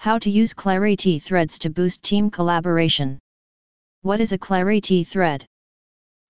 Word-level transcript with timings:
How 0.00 0.18
to 0.20 0.30
use 0.30 0.54
Clariti 0.54 1.20
threads 1.20 1.58
to 1.58 1.68
boost 1.68 2.02
team 2.02 2.30
collaboration. 2.30 3.18
What 4.00 4.22
is 4.22 4.32
a 4.32 4.38
Clariti 4.38 5.06
thread? 5.06 5.44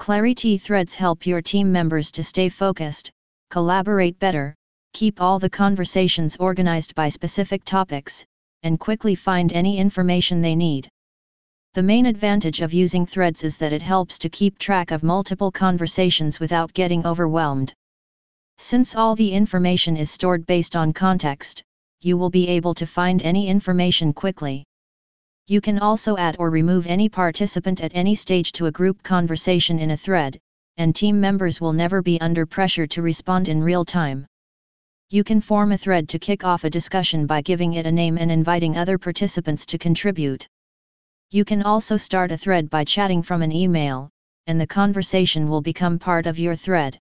Clariti 0.00 0.58
threads 0.58 0.94
help 0.94 1.26
your 1.26 1.42
team 1.42 1.70
members 1.70 2.10
to 2.12 2.22
stay 2.22 2.48
focused, 2.48 3.10
collaborate 3.50 4.18
better, 4.18 4.54
keep 4.94 5.20
all 5.20 5.38
the 5.38 5.50
conversations 5.50 6.38
organized 6.38 6.94
by 6.94 7.10
specific 7.10 7.62
topics, 7.62 8.24
and 8.62 8.80
quickly 8.80 9.14
find 9.14 9.52
any 9.52 9.76
information 9.76 10.40
they 10.40 10.56
need. 10.56 10.88
The 11.74 11.82
main 11.82 12.06
advantage 12.06 12.62
of 12.62 12.72
using 12.72 13.04
threads 13.04 13.44
is 13.44 13.58
that 13.58 13.74
it 13.74 13.82
helps 13.82 14.18
to 14.20 14.30
keep 14.30 14.58
track 14.58 14.92
of 14.92 15.02
multiple 15.02 15.52
conversations 15.52 16.40
without 16.40 16.72
getting 16.72 17.04
overwhelmed. 17.04 17.74
Since 18.56 18.96
all 18.96 19.14
the 19.14 19.30
information 19.30 19.94
is 19.98 20.10
stored 20.10 20.46
based 20.46 20.74
on 20.74 20.94
context, 20.94 21.62
you 22.00 22.16
will 22.16 22.30
be 22.30 22.48
able 22.48 22.74
to 22.74 22.86
find 22.86 23.22
any 23.22 23.48
information 23.48 24.12
quickly. 24.12 24.64
You 25.46 25.60
can 25.60 25.78
also 25.78 26.16
add 26.16 26.36
or 26.38 26.50
remove 26.50 26.86
any 26.86 27.08
participant 27.08 27.80
at 27.80 27.92
any 27.94 28.14
stage 28.14 28.52
to 28.52 28.66
a 28.66 28.72
group 28.72 29.02
conversation 29.02 29.78
in 29.78 29.92
a 29.92 29.96
thread, 29.96 30.38
and 30.76 30.94
team 30.94 31.20
members 31.20 31.60
will 31.60 31.72
never 31.72 32.02
be 32.02 32.20
under 32.20 32.46
pressure 32.46 32.86
to 32.86 33.02
respond 33.02 33.48
in 33.48 33.62
real 33.62 33.84
time. 33.84 34.26
You 35.10 35.24
can 35.24 35.40
form 35.40 35.72
a 35.72 35.78
thread 35.78 36.08
to 36.10 36.18
kick 36.18 36.44
off 36.44 36.64
a 36.64 36.70
discussion 36.70 37.26
by 37.26 37.40
giving 37.40 37.72
it 37.72 37.86
a 37.86 37.92
name 37.92 38.18
and 38.18 38.30
inviting 38.30 38.76
other 38.76 38.98
participants 38.98 39.64
to 39.66 39.78
contribute. 39.78 40.46
You 41.30 41.44
can 41.44 41.62
also 41.62 41.96
start 41.96 42.30
a 42.30 42.38
thread 42.38 42.70
by 42.70 42.84
chatting 42.84 43.22
from 43.22 43.42
an 43.42 43.50
email, 43.50 44.10
and 44.46 44.60
the 44.60 44.66
conversation 44.66 45.48
will 45.48 45.62
become 45.62 45.98
part 45.98 46.26
of 46.26 46.38
your 46.38 46.54
thread. 46.54 46.98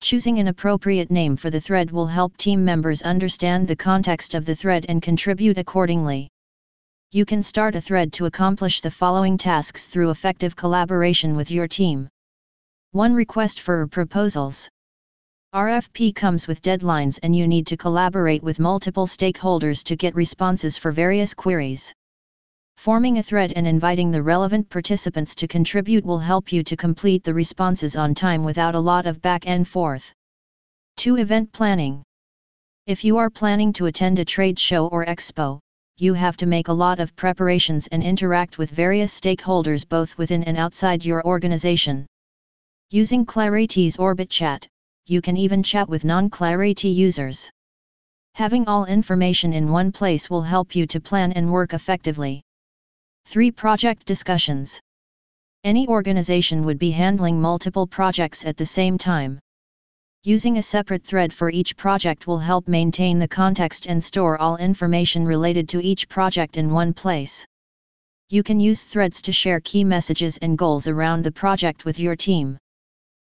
Choosing 0.00 0.38
an 0.38 0.48
appropriate 0.48 1.10
name 1.10 1.36
for 1.36 1.50
the 1.50 1.60
thread 1.60 1.90
will 1.90 2.06
help 2.06 2.36
team 2.36 2.64
members 2.64 3.02
understand 3.02 3.66
the 3.66 3.74
context 3.74 4.34
of 4.34 4.44
the 4.44 4.54
thread 4.54 4.86
and 4.88 5.02
contribute 5.02 5.58
accordingly. 5.58 6.28
You 7.12 7.24
can 7.24 7.42
start 7.42 7.74
a 7.74 7.80
thread 7.80 8.12
to 8.14 8.26
accomplish 8.26 8.80
the 8.80 8.90
following 8.90 9.38
tasks 9.38 9.86
through 9.86 10.10
effective 10.10 10.54
collaboration 10.54 11.34
with 11.34 11.50
your 11.50 11.66
team. 11.66 12.08
1. 12.92 13.14
Request 13.14 13.60
for 13.60 13.86
proposals. 13.86 14.68
RFP 15.54 16.14
comes 16.14 16.46
with 16.46 16.62
deadlines 16.62 17.18
and 17.22 17.34
you 17.34 17.48
need 17.48 17.66
to 17.68 17.76
collaborate 17.76 18.42
with 18.42 18.60
multiple 18.60 19.06
stakeholders 19.06 19.82
to 19.84 19.96
get 19.96 20.14
responses 20.14 20.76
for 20.76 20.92
various 20.92 21.32
queries. 21.32 21.94
Forming 22.76 23.18
a 23.18 23.22
thread 23.22 23.52
and 23.56 23.66
inviting 23.66 24.10
the 24.10 24.22
relevant 24.22 24.68
participants 24.68 25.34
to 25.34 25.48
contribute 25.48 26.04
will 26.04 26.18
help 26.18 26.52
you 26.52 26.62
to 26.62 26.76
complete 26.76 27.24
the 27.24 27.34
responses 27.34 27.96
on 27.96 28.14
time 28.14 28.44
without 28.44 28.74
a 28.74 28.80
lot 28.80 29.06
of 29.06 29.20
back 29.20 29.48
and 29.48 29.66
forth. 29.66 30.12
2. 30.98 31.16
Event 31.16 31.52
planning. 31.52 32.02
If 32.86 33.04
you 33.04 33.16
are 33.16 33.28
planning 33.28 33.72
to 33.72 33.86
attend 33.86 34.18
a 34.18 34.24
trade 34.24 34.58
show 34.58 34.86
or 34.86 35.04
expo, 35.04 35.58
you 35.98 36.14
have 36.14 36.36
to 36.36 36.46
make 36.46 36.68
a 36.68 36.72
lot 36.72 37.00
of 37.00 37.16
preparations 37.16 37.88
and 37.88 38.02
interact 38.02 38.58
with 38.58 38.70
various 38.70 39.18
stakeholders 39.18 39.88
both 39.88 40.16
within 40.18 40.44
and 40.44 40.56
outside 40.56 41.04
your 41.04 41.26
organization. 41.26 42.06
Using 42.90 43.26
Clariti's 43.26 43.96
Orbit 43.96 44.30
Chat, 44.30 44.68
you 45.06 45.20
can 45.20 45.36
even 45.36 45.62
chat 45.62 45.88
with 45.88 46.04
non-Clariti 46.04 46.94
users. 46.94 47.50
Having 48.34 48.68
all 48.68 48.84
information 48.84 49.52
in 49.52 49.72
one 49.72 49.90
place 49.90 50.30
will 50.30 50.42
help 50.42 50.76
you 50.76 50.86
to 50.86 51.00
plan 51.00 51.32
and 51.32 51.50
work 51.50 51.74
effectively. 51.74 52.42
3. 53.28 53.50
Project 53.50 54.06
discussions. 54.06 54.80
Any 55.64 55.88
organization 55.88 56.64
would 56.64 56.78
be 56.78 56.92
handling 56.92 57.40
multiple 57.40 57.84
projects 57.84 58.46
at 58.46 58.56
the 58.56 58.64
same 58.64 58.96
time. 58.96 59.40
Using 60.22 60.58
a 60.58 60.62
separate 60.62 61.02
thread 61.02 61.32
for 61.32 61.50
each 61.50 61.76
project 61.76 62.28
will 62.28 62.38
help 62.38 62.68
maintain 62.68 63.18
the 63.18 63.26
context 63.26 63.86
and 63.86 64.02
store 64.02 64.40
all 64.40 64.56
information 64.58 65.26
related 65.26 65.68
to 65.70 65.82
each 65.82 66.08
project 66.08 66.56
in 66.56 66.70
one 66.70 66.94
place. 66.94 67.44
You 68.28 68.44
can 68.44 68.60
use 68.60 68.84
threads 68.84 69.20
to 69.22 69.32
share 69.32 69.58
key 69.58 69.82
messages 69.82 70.38
and 70.38 70.56
goals 70.56 70.86
around 70.86 71.24
the 71.24 71.32
project 71.32 71.84
with 71.84 71.98
your 71.98 72.14
team. 72.14 72.56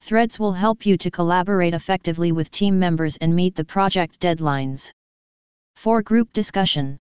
Threads 0.00 0.38
will 0.38 0.54
help 0.54 0.86
you 0.86 0.96
to 0.96 1.10
collaborate 1.10 1.74
effectively 1.74 2.32
with 2.32 2.50
team 2.50 2.78
members 2.78 3.18
and 3.18 3.36
meet 3.36 3.54
the 3.54 3.66
project 3.66 4.18
deadlines. 4.18 4.90
4. 5.76 6.00
Group 6.00 6.32
discussion. 6.32 6.98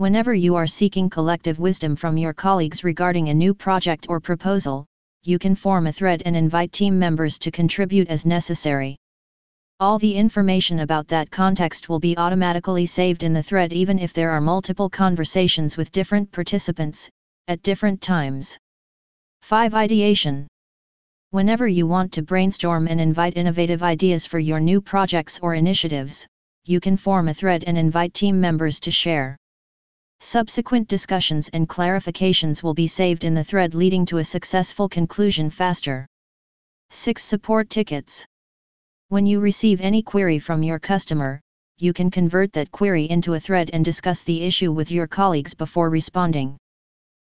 Whenever 0.00 0.32
you 0.32 0.54
are 0.54 0.66
seeking 0.66 1.10
collective 1.10 1.58
wisdom 1.58 1.94
from 1.94 2.16
your 2.16 2.32
colleagues 2.32 2.82
regarding 2.82 3.28
a 3.28 3.34
new 3.34 3.52
project 3.52 4.06
or 4.08 4.18
proposal, 4.18 4.86
you 5.24 5.38
can 5.38 5.54
form 5.54 5.86
a 5.86 5.92
thread 5.92 6.22
and 6.24 6.34
invite 6.34 6.72
team 6.72 6.98
members 6.98 7.38
to 7.38 7.50
contribute 7.50 8.08
as 8.08 8.24
necessary. 8.24 8.96
All 9.78 9.98
the 9.98 10.14
information 10.14 10.80
about 10.80 11.06
that 11.08 11.30
context 11.30 11.90
will 11.90 12.00
be 12.00 12.16
automatically 12.16 12.86
saved 12.86 13.24
in 13.24 13.34
the 13.34 13.42
thread 13.42 13.74
even 13.74 13.98
if 13.98 14.14
there 14.14 14.30
are 14.30 14.40
multiple 14.40 14.88
conversations 14.88 15.76
with 15.76 15.92
different 15.92 16.32
participants, 16.32 17.10
at 17.46 17.60
different 17.60 18.00
times. 18.00 18.56
5. 19.42 19.74
Ideation 19.74 20.46
Whenever 21.28 21.68
you 21.68 21.86
want 21.86 22.10
to 22.12 22.22
brainstorm 22.22 22.88
and 22.88 23.02
invite 23.02 23.36
innovative 23.36 23.82
ideas 23.82 24.24
for 24.24 24.38
your 24.38 24.60
new 24.60 24.80
projects 24.80 25.38
or 25.42 25.56
initiatives, 25.56 26.26
you 26.64 26.80
can 26.80 26.96
form 26.96 27.28
a 27.28 27.34
thread 27.34 27.64
and 27.66 27.76
invite 27.76 28.14
team 28.14 28.40
members 28.40 28.80
to 28.80 28.90
share. 28.90 29.36
Subsequent 30.22 30.86
discussions 30.86 31.48
and 31.54 31.66
clarifications 31.66 32.62
will 32.62 32.74
be 32.74 32.86
saved 32.86 33.24
in 33.24 33.32
the 33.32 33.42
thread 33.42 33.74
leading 33.74 34.04
to 34.04 34.18
a 34.18 34.24
successful 34.24 34.86
conclusion 34.86 35.48
faster. 35.48 36.06
6. 36.90 37.24
Support 37.24 37.70
tickets. 37.70 38.26
When 39.08 39.24
you 39.24 39.40
receive 39.40 39.80
any 39.80 40.02
query 40.02 40.38
from 40.38 40.62
your 40.62 40.78
customer, 40.78 41.40
you 41.78 41.94
can 41.94 42.10
convert 42.10 42.52
that 42.52 42.70
query 42.70 43.08
into 43.08 43.32
a 43.32 43.40
thread 43.40 43.70
and 43.72 43.82
discuss 43.82 44.22
the 44.22 44.42
issue 44.42 44.72
with 44.72 44.90
your 44.90 45.06
colleagues 45.06 45.54
before 45.54 45.88
responding. 45.88 46.58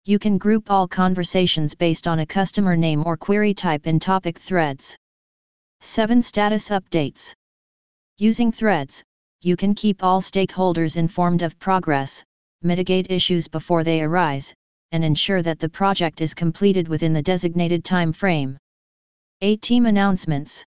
You 0.04 0.18
can 0.18 0.36
group 0.36 0.70
all 0.70 0.86
conversations 0.86 1.74
based 1.74 2.06
on 2.06 2.18
a 2.18 2.26
customer 2.26 2.76
name 2.76 3.02
or 3.06 3.16
query 3.16 3.54
type 3.54 3.86
in 3.86 3.98
topic 3.98 4.38
threads. 4.38 4.94
7. 5.80 6.20
Status 6.20 6.68
updates. 6.68 7.32
Using 8.18 8.52
threads, 8.52 9.02
you 9.40 9.56
can 9.56 9.74
keep 9.74 10.04
all 10.04 10.20
stakeholders 10.20 10.98
informed 10.98 11.42
of 11.42 11.58
progress, 11.58 12.22
mitigate 12.64 13.10
issues 13.10 13.46
before 13.46 13.84
they 13.84 14.02
arise, 14.02 14.54
and 14.92 15.04
ensure 15.04 15.42
that 15.42 15.58
the 15.58 15.68
project 15.68 16.20
is 16.20 16.34
completed 16.34 16.88
within 16.88 17.12
the 17.12 17.22
designated 17.22 17.84
time 17.84 18.12
frame. 18.12 18.56
8. 19.40 19.60
Team 19.60 19.86
Announcements 19.86 20.64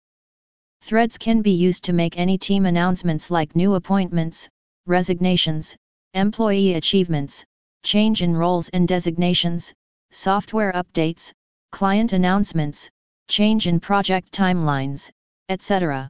Threads 0.82 1.18
can 1.18 1.42
be 1.42 1.52
used 1.52 1.84
to 1.84 1.92
make 1.92 2.18
any 2.18 2.38
team 2.38 2.66
announcements 2.66 3.30
like 3.30 3.56
new 3.56 3.74
appointments, 3.74 4.48
resignations, 4.86 5.76
employee 6.14 6.74
achievements, 6.74 7.44
change 7.84 8.22
in 8.22 8.36
roles 8.36 8.68
and 8.70 8.86
designations, 8.86 9.72
software 10.10 10.72
updates, 10.72 11.32
client 11.72 12.12
announcements, 12.12 12.88
change 13.28 13.66
in 13.66 13.80
project 13.80 14.32
timelines, 14.32 15.10
etc. 15.48 16.08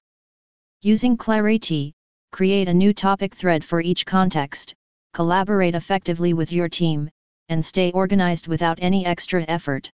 Using 0.82 1.16
Clariti, 1.16 1.92
create 2.32 2.68
a 2.68 2.74
new 2.74 2.92
topic 2.92 3.34
thread 3.34 3.64
for 3.64 3.80
each 3.80 4.04
context, 4.04 4.74
collaborate 5.16 5.74
effectively 5.74 6.34
with 6.34 6.52
your 6.52 6.68
team, 6.68 7.08
and 7.48 7.64
stay 7.64 7.90
organized 7.92 8.48
without 8.48 8.78
any 8.82 9.06
extra 9.06 9.42
effort. 9.48 9.90